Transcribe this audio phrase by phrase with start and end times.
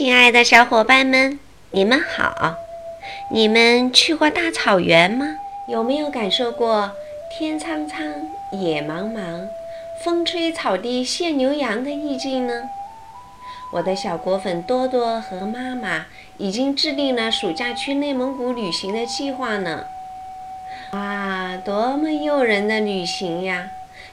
[0.00, 1.38] 亲爱的小伙伴们，
[1.72, 2.56] 你们好！
[3.30, 5.36] 你们去过大草原吗？
[5.68, 6.92] 有没有感受过
[7.30, 8.00] 天苍苍，
[8.50, 9.46] 野茫茫，
[10.02, 12.62] 风吹草低见牛羊的意境呢？
[13.74, 16.06] 我的小果粉多多和妈妈
[16.38, 19.84] 已经制定了暑假去内蒙古旅行的计划呢。
[20.92, 23.68] 哇，多么诱人的旅行呀！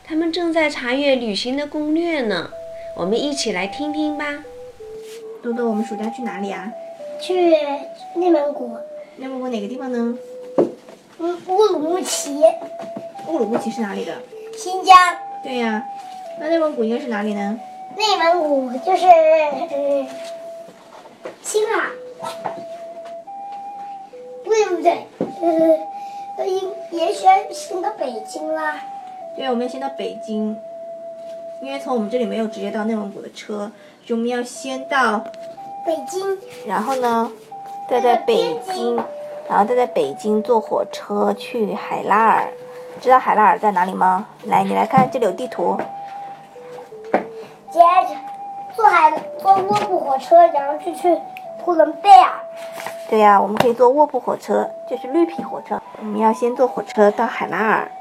[0.05, 2.49] 他们正在查阅旅行的攻略呢。
[2.97, 4.25] 我们一起来听听吧。
[5.41, 6.71] 多多，我们暑假去哪里啊？
[7.21, 7.51] 去
[8.15, 8.77] 内蒙古，
[9.17, 10.17] 内蒙古哪个地方呢？
[11.19, 12.41] 乌，乌鲁木齐，
[13.27, 14.13] 乌鲁木齐是哪里的？
[14.55, 14.95] 新疆。
[15.43, 15.83] 对呀，
[16.39, 17.59] 那内蒙古应该是哪里呢？
[17.95, 20.07] 内蒙古就是呃，
[21.41, 21.89] 青海，
[24.43, 25.07] 不对不对，
[26.37, 28.79] 呃，应也许先到北京啦。
[29.35, 30.55] 对，我们要先到北京，
[31.61, 33.71] 因为从我们这里没有直接到内蒙古的车，
[34.09, 35.19] 我们要先到，
[35.85, 37.29] 北京，然后呢，
[37.89, 38.95] 再在北京，
[39.49, 42.47] 然后再在北京坐火车去海拉尔。
[43.01, 44.25] 知道海拉尔在哪里吗？
[44.45, 45.77] 来，你来看，这里有地图。
[47.69, 48.15] 接着
[48.75, 51.19] 坐海坐卧铺火车，然后就去
[51.65, 52.31] 呼伦贝尔。
[53.09, 55.81] 对呀、我们可以坐卧铺火车，就是绿皮火车。
[55.99, 57.91] 我们要先坐火车到海拉尔，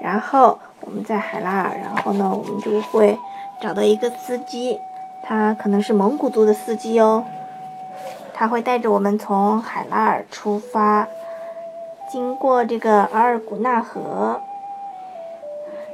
[0.00, 3.18] 然后我们在海拉尔，然后呢，我们就会
[3.60, 4.80] 找到一个司机，
[5.28, 7.24] 他可能是蒙古族的司机哦，
[8.32, 11.08] 他会带着我们从海拉尔出发，
[12.08, 14.40] 经过这个额尔古纳河，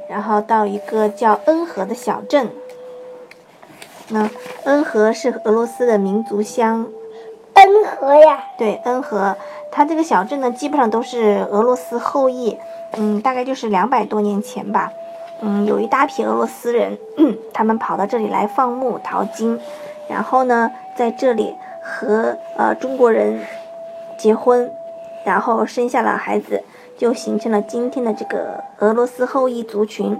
[0.07, 2.47] 然后到一个叫恩河的小镇。
[4.09, 4.29] 那
[4.65, 6.85] 恩河是俄罗斯的民族乡，
[7.53, 9.35] 恩河呀，对，恩河，
[9.71, 12.55] 它这个小镇呢，基本上都是俄罗斯后裔，
[12.91, 14.91] 嗯，大概就是两百多年前吧，
[15.45, 16.97] 嗯，有一大批俄罗斯人，
[17.53, 19.59] 他们跑到这里来放牧淘金，
[20.07, 23.39] 然后呢，在这里和呃中国人
[24.17, 24.71] 结婚，
[25.25, 26.63] 然后生下了孩子，
[26.97, 30.17] 就形成了今天的这个俄罗斯后裔族群。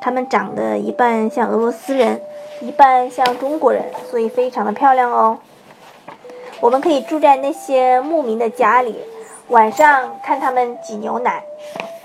[0.00, 2.20] 他们长得一半像俄罗斯人，
[2.60, 5.38] 一半像中国人，所以非常的漂亮哦。
[6.60, 8.96] 我们可以住在那些牧民的家里，
[9.48, 11.42] 晚上看他们挤牛奶，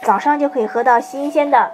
[0.03, 1.71] 早上就可以喝到新鲜的，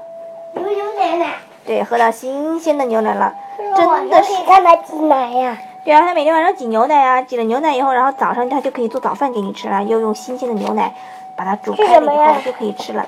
[1.06, 1.36] 奶奶，
[1.66, 3.34] 对，喝到新鲜的牛奶了，
[3.76, 5.58] 真的是他挤奶呀。
[5.84, 10.92] 对啊，他每天晚上挤牛奶啊，挤了牛奶以后，然后早上他就可以做早饭给你吃了，又用新鲜的牛奶
[11.38, 13.06] 把它煮开了以后就可以吃了。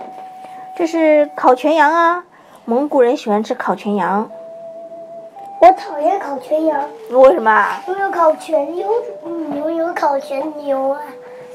[0.76, 2.24] 这是烤全羊啊，
[2.66, 4.30] 蒙古人喜欢吃烤全羊，
[5.60, 7.82] 我讨厌烤全羊，为什么啊？
[7.88, 8.88] 因为烤全牛，
[9.52, 11.02] 牛有烤全牛啊。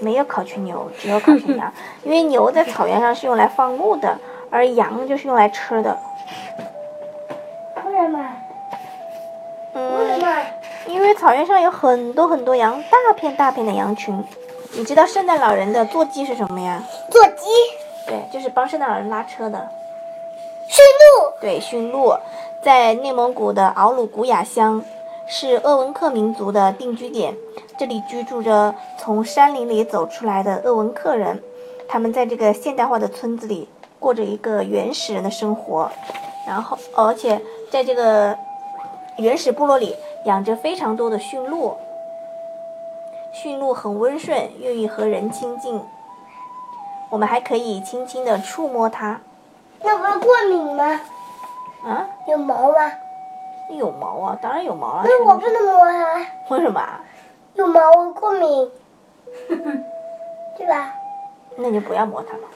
[0.00, 4.19] 没有烤全牛，只有烤全羊，因为牛在草原上是用来放牧的，
[4.52, 5.98] 而羊就是用来吃的。
[7.86, 8.18] 为什么？
[9.74, 10.42] 为什嗯，么？
[10.86, 14.22] 因为草原上有很多很多羊，大片大片的羊群。
[14.74, 16.82] 你知道圣诞老人的坐骑是什么呀？
[17.10, 17.46] 坐骑、
[18.06, 19.58] 对，就是帮圣诞老人拉车的。
[20.69, 22.14] 驯鹿、对，驯鹿，
[22.62, 24.82] 在内蒙古的敖鲁古雅乡，
[25.26, 27.34] 是鄂温克民族的定居点。
[27.78, 31.42] 这里居住着从山林里走出来的鄂温克人，
[31.88, 33.69] 他们在这个现代化的村子里
[34.02, 35.88] 过着一个原始人的生活，
[36.44, 37.40] 然后而且
[37.70, 38.36] 在这个
[39.16, 41.76] 原始部落里养着非常多的驯鹿。
[43.32, 45.80] 驯鹿很温顺，愿意和人亲近。
[47.10, 49.20] 我们还可以轻轻的触摸它。
[49.80, 51.00] 那不是过敏吗？
[51.84, 52.92] 啊，有毛吗？
[53.70, 55.04] 有毛啊，当然有毛啊。
[55.06, 57.00] 那我不能摸它，为什么啊？
[57.54, 58.70] 有毛我过敏，
[60.58, 60.92] 对吧？
[61.56, 62.48] 那你就不要摸它嘛。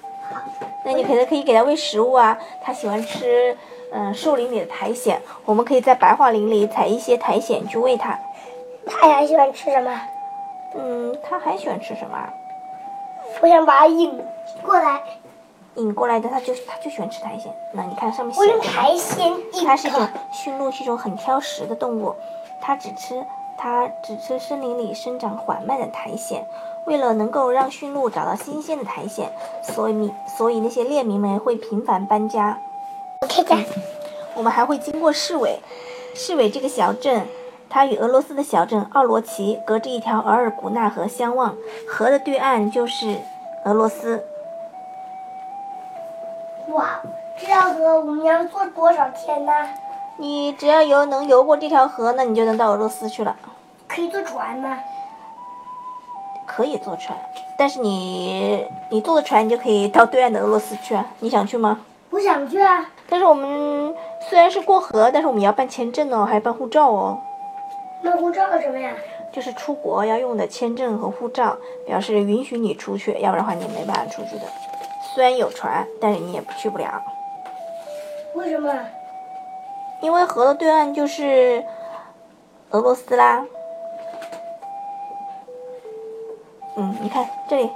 [0.85, 3.57] 那你可能可以给它喂食物啊，它喜欢吃
[3.93, 8.19] 嗯树林里的苔藓，我们可以在白桦林里采一些苔藓去喂它。
[8.87, 10.01] 它还喜欢吃什么？
[10.77, 12.33] 嗯，它还喜欢吃什么啊？
[13.41, 14.23] 我想把它引
[14.63, 15.01] 过来，
[15.75, 17.53] 引过来的它就它就喜欢吃苔藓。
[17.73, 20.07] 那你看上面我用写着苔藓引它是一种。
[20.33, 22.15] 驯鹿，是一种很挑食的动物，
[22.61, 23.25] 它只吃
[23.59, 26.41] 它只吃森林里生长缓慢的苔藓。
[26.87, 29.31] 为了能够让驯鹿找到新鲜的苔藓，
[29.63, 32.59] 所以所以那些猎民们会频繁搬家。
[34.35, 35.59] 我们还会经过市委，
[36.15, 37.27] 市委这个小镇，
[37.69, 41.57] 它与俄罗斯的小镇奥罗奇隔着一条额尔古纳河相望，
[41.89, 43.17] 河的对岸就是
[43.65, 44.23] 俄罗斯。
[46.69, 47.01] 哇，
[47.41, 49.53] 这条河我们要坐多少天呢？
[50.19, 53.35] 你只要游能游过这条河，那你就能到俄罗斯去了。
[53.89, 54.79] 可以坐船吗？
[56.47, 57.19] 可以坐船，
[57.59, 61.05] 但是你你坐的船，你就可以到对岸的俄罗斯去啊。
[61.19, 61.81] 你想去吗？
[62.11, 62.89] 我想去啊。
[63.09, 63.95] 但是我们
[64.31, 67.19] 虽然是过河，但是我们也要办签证哦，还要办护照哦。
[68.03, 68.93] 那护照是什么呀？
[69.33, 71.57] 就是出国要用的签证和护照，
[71.87, 74.43] 表示允许你出去，要不然的话你没办法出去的。
[75.15, 77.03] 虽然有船，但是你也去不了，
[78.35, 78.73] 为什么？
[80.01, 81.65] 因为河的对岸就是
[82.71, 83.45] 俄罗斯啦。
[86.77, 87.71] 嗯，你看这里，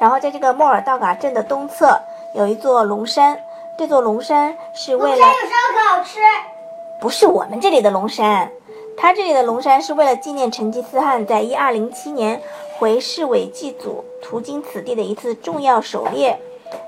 [0.00, 1.96] 然后在这个莫尔道嘎镇的东侧
[2.34, 3.38] 有一座龙山，
[3.78, 6.18] 这座龙山是为了有烧烤吃。
[7.00, 8.50] 不是我们这里的龙山，
[8.96, 12.42] 它这里的龙山是为了纪念成吉思汗在一二零七年
[12.78, 16.38] 回市委祭祖途经此地的一次重要狩猎。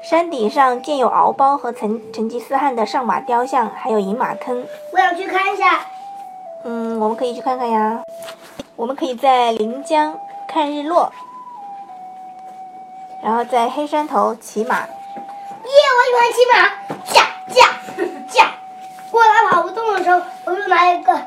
[0.02, 4.64] 山顶上建有敖包和成成吉思汗的上马雕像，还有饮马坑。
[4.92, 5.80] 我想去看一下。
[6.64, 8.02] 嗯，我们可以去看看呀。
[8.74, 10.18] 我们可以在临江
[10.52, 11.10] 看日落，
[13.22, 14.80] 然后在黑山头骑马。
[14.80, 14.86] 耶，
[15.96, 16.68] 我喜欢骑马，
[17.10, 17.56] 驾驾
[18.28, 18.50] 驾！
[19.10, 21.18] 过来跑不动的时候，我就拿一个，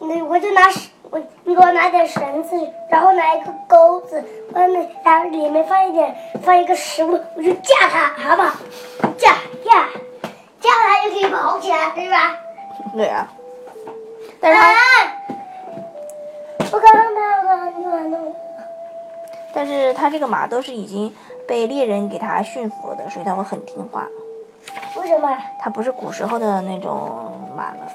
[0.00, 0.62] 那我就拿
[1.10, 2.56] 我你给我拿点绳子，
[2.88, 4.24] 然后拿一个钩子，
[4.54, 8.56] 外面然后里面放一点放一个食物，我就架它，好不好？
[9.18, 9.34] 架
[9.64, 9.88] 架
[10.60, 12.36] 架它就可以跑起来，对吧？
[12.96, 13.28] 对啊，
[14.40, 14.60] 但是
[19.52, 21.12] 但是它这个马都是已经
[21.46, 24.06] 被猎人给它驯服了的，所以它会很听话。
[24.96, 25.28] 为什么？
[25.58, 27.92] 它不是古时候的那种马了。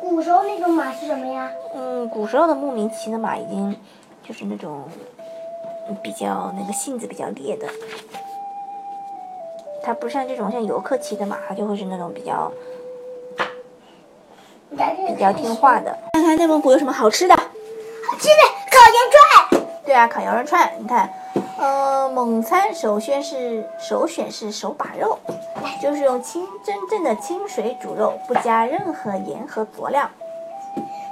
[0.00, 1.50] 古时候那种马是什么呀？
[1.74, 3.76] 嗯，古时候的牧民骑的马已经
[4.22, 4.82] 就是那种
[6.02, 7.66] 比较那个性子比较烈的，
[9.82, 12.50] 它不像这种像游客骑的马，它就会是那种比较
[14.70, 15.96] 比较听话的。
[16.12, 17.34] 看看内蒙古有什么好吃的？
[17.34, 18.59] 好吃的。
[19.90, 21.10] 对啊，烤羊肉串，你看，
[21.58, 25.18] 呃，蒙餐首先是首选是手把肉，
[25.82, 30.08] 就是用清真正的清水煮肉，不加任何盐和佐料。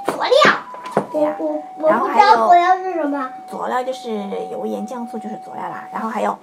[0.07, 0.33] 佐料？
[1.11, 3.29] 对呀、我我然后还有不知道佐料是什么。
[3.51, 4.13] 佐料就是
[4.49, 6.39] 油盐酱醋就是佐料啦，然后还有，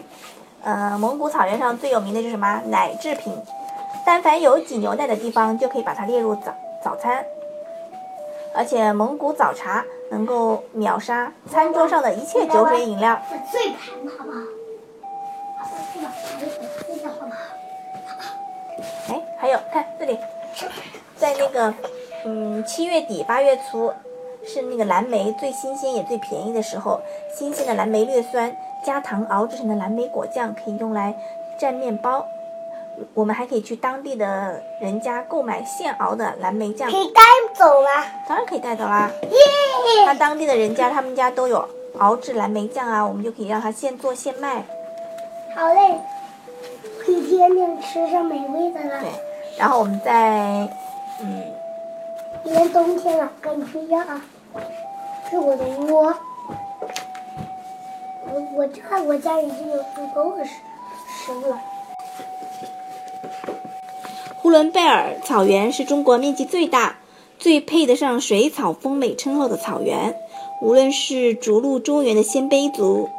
[0.62, 3.34] 呃，蒙古草原上最有名的就是什么奶制品，
[4.06, 6.54] 但凡有挤牛奶的地方就可以把它列入早
[6.84, 7.24] 早餐，
[8.54, 13.20] 而且蒙古早茶能够秒杀餐桌上的一切酒水饮料。
[13.30, 14.40] 粉碎盘好不好？
[15.58, 16.12] 好粉碎吧，
[16.88, 17.38] 粉碎好不好？
[19.10, 20.20] 哎，还有看这里，
[21.18, 21.74] 在那个
[22.26, 23.94] 嗯七月底八月初，
[24.44, 27.00] 是那个蓝莓最新鲜也最便宜的时候。
[27.34, 31.14] 新鲜的蓝莓略酸，加糖熬制成的蓝莓果酱可以用来
[31.60, 32.26] 蘸面包。
[33.14, 37.22] 我们还可以去当地的人家购买现熬的蓝莓酱可，以带
[37.54, 37.88] 走吗？
[38.28, 39.10] 当然可以带走啦。
[39.24, 39.38] 耶！
[40.06, 41.68] 那当地的人家他们家都有
[42.00, 44.64] 熬制蓝莓酱啊，我们就可以让他现做现卖。
[45.56, 46.00] 好嘞，
[47.00, 49.10] 可以天天吃上美味的了对。，
[49.58, 50.68] 然后我们再
[51.22, 51.44] 嗯
[52.44, 54.22] 因为冬天了，跟你不一样啊。
[55.30, 56.14] 是我的窝。
[58.28, 60.52] 我我家我家已经有足够的食
[61.26, 61.60] 食物了。
[64.46, 67.00] 呼伦贝尔草原是中国面积最大、
[67.40, 70.16] 最配得上水草丰美称号的草原。
[70.62, 73.10] 无论是逐鹿中原的鲜卑族，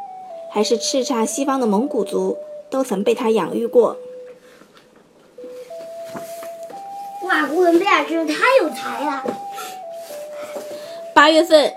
[0.49, 2.37] 还是叱咤西方的蒙古族，
[2.69, 3.97] 都曾被它养育过。
[7.23, 9.23] 哇，呼伦贝尔真是太有才了！
[11.13, 11.73] 八月份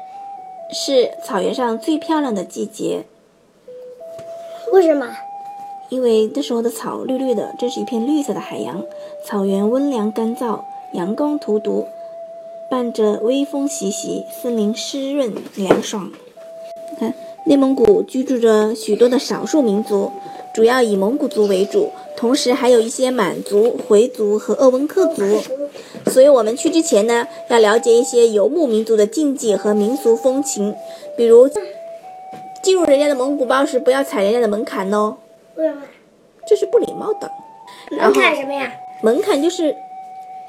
[0.72, 3.04] 是草原上最漂亮的季节，
[4.70, 5.08] 为什么？
[5.90, 8.82] 因为那时候的草绿绿的，这是一片绿色的海洋。
[9.24, 10.60] 草原温凉干燥，
[10.92, 11.84] 阳光荼毒，
[12.70, 16.10] 伴着微风习习，森林湿润凉爽。
[16.98, 17.12] 看，
[17.44, 20.12] 内蒙古居住着许多的少数民族，
[20.54, 25.22] 主要以蒙古族为主，同时还有一些满族、回族和鄂温克族。
[26.06, 30.72] 所以我们去之前呢，要了解一些游牧民族的禁忌和民俗风情，
[31.16, 31.48] 比如
[32.62, 35.16] 进入人家的蒙古包时，不要踩人家的门槛哦。
[35.60, 35.82] 为什么？
[36.46, 37.30] 这是不礼貌的。
[37.90, 38.72] 然能后看什么呀？
[39.02, 39.76] 门槛就是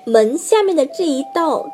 [0.05, 1.69] 门下面的这一道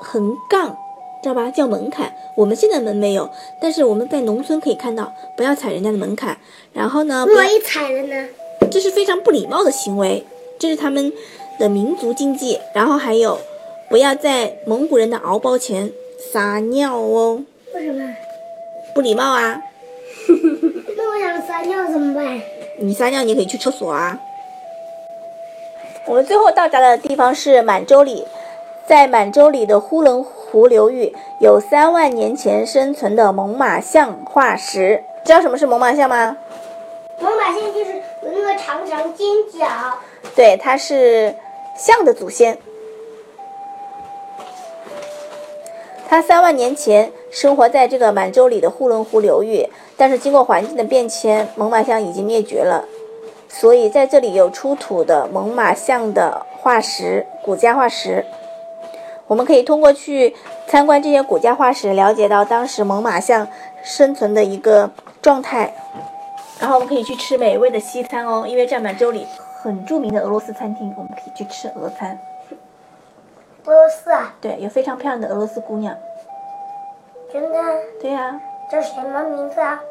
[0.00, 0.76] 横杠，
[1.22, 1.48] 知道吧？
[1.50, 2.12] 叫门槛。
[2.36, 6.36] 我们现在门没有，但是我们在农村可以看到，不要踩人家的门槛。
[6.72, 8.28] 然后呢，万一踩了呢？
[8.70, 10.24] 这是非常不礼貌的行为，
[10.58, 11.12] 这是他们
[11.58, 12.58] 的民族禁忌。
[12.74, 13.38] 然后还有，
[13.88, 15.92] 不要在蒙古人的敖包前
[16.32, 18.16] 撒尿哦，为什么？
[18.94, 19.62] 不礼貌啊！
[20.96, 22.40] 那我想撒尿怎么办？
[22.82, 24.18] 你撒尿，你可以去厕所啊。
[26.04, 28.26] 我们最后到达的地方是满洲里，
[28.86, 35.02] 在满洲里的呼伦湖流域有三万年前生存的猛犸象化石。
[35.24, 36.36] 知道什么是猛犸象吗？
[37.20, 39.66] 猛犸象就是有那个长长尖角，
[40.34, 41.32] 对，它是
[41.76, 42.58] 象的祖先。
[46.08, 52.84] 它三万年前生活在这个满洲里的呼伦湖流域，但是经过环境的变迁，猛犸象已经灭绝了。
[53.48, 58.24] 所以在这里有出土的猛犸象的化石，骨架化石。
[59.26, 60.34] 我们可以通过去
[60.66, 63.48] 参观这些骨架化石，了解到当时猛犸象
[63.82, 64.90] 生存的一个
[65.22, 65.72] 状态。
[66.60, 69.26] 然后我们可以去吃美味的西餐哦，因为在满洲里
[69.62, 72.18] 很著名的俄罗斯餐厅，我们可以去吃俄餐。
[73.64, 74.34] 俄罗斯啊？
[74.38, 75.96] 对，有非常漂亮的俄罗斯姑娘。
[77.32, 77.58] 真的？
[78.00, 78.40] 对呀。
[78.70, 79.82] 叫什么名字啊？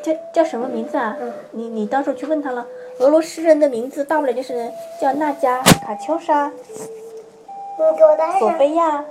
[0.00, 1.16] 叫叫什么名字啊？
[1.18, 2.64] 嗯，你你到时候去问他了。
[3.00, 6.52] 俄罗斯人的名字大不了就是叫娜迦、卡秋莎、
[8.38, 9.04] 索菲亚，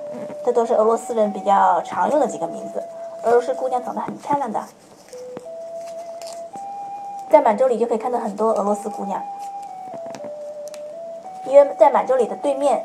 [0.46, 2.82] 这都是俄罗斯人比较常用的几个名字。
[3.24, 4.64] 俄罗斯姑娘长得很漂亮的，
[7.30, 9.22] 在满洲里就可以看到很多俄罗斯姑娘，
[11.46, 12.82] 因为在满洲里的对面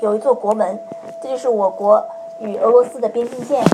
[0.00, 0.78] 有一座国门，
[1.22, 2.04] 这就是我国
[2.40, 3.64] 与俄罗斯的边境线。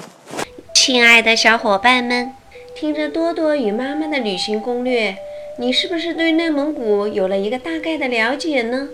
[0.87, 2.35] 亲爱的小伙伴们，
[2.77, 5.17] 听着多多与妈妈的旅行攻略。
[5.59, 8.91] 你是不是对内蒙古有了一个大概的了解呢？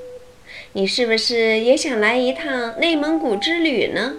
[0.75, 4.13] 你是不是也想来一趟内蒙古之旅呢？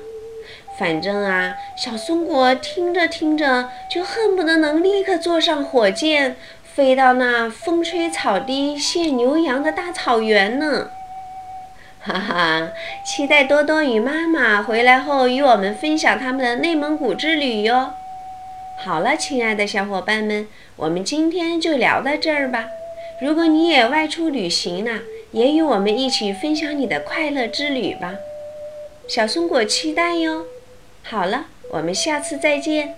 [0.77, 6.35] 反正啊，小松果听着听着就恨不得能立刻坐上火箭，
[6.75, 10.89] 飞到那风吹草低见牛羊的大草原呢。
[12.03, 12.71] 哈哈，
[13.05, 17.93] 期待多多与妈妈回来后与我们分享他们的内蒙古之旅哟。
[18.83, 22.69] 好了，亲爱的小伙伴们，我们今天就聊到这儿吧。
[23.21, 28.15] 如果你也外出旅行呢，也与我们一起分享你的快乐之旅吧。
[29.07, 30.45] 小松果期待哟。
[31.03, 32.95] 好了，我们下次再见。